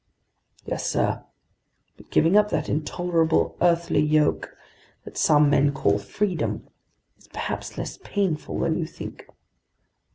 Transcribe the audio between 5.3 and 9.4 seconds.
men call freedom is perhaps less painful than you think!"